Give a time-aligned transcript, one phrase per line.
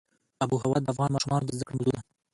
[0.43, 2.01] آب وهوا د افغان ماشومانو د زده کړې موضوع ده.